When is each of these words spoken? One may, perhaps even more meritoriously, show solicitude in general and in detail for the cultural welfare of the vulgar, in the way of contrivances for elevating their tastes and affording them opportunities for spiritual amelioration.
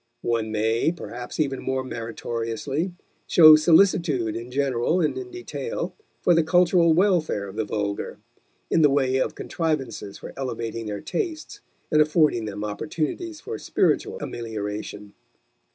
One 0.23 0.51
may, 0.51 0.91
perhaps 0.91 1.39
even 1.39 1.61
more 1.61 1.83
meritoriously, 1.83 2.91
show 3.27 3.55
solicitude 3.55 4.35
in 4.35 4.49
general 4.49 4.99
and 4.99 5.15
in 5.15 5.29
detail 5.29 5.93
for 6.23 6.33
the 6.33 6.41
cultural 6.41 6.95
welfare 6.95 7.47
of 7.47 7.55
the 7.55 7.65
vulgar, 7.65 8.17
in 8.71 8.81
the 8.81 8.89
way 8.89 9.17
of 9.17 9.35
contrivances 9.35 10.17
for 10.17 10.33
elevating 10.35 10.87
their 10.87 11.01
tastes 11.01 11.61
and 11.91 12.01
affording 12.01 12.45
them 12.45 12.63
opportunities 12.65 13.39
for 13.41 13.59
spiritual 13.59 14.17
amelioration. 14.21 15.13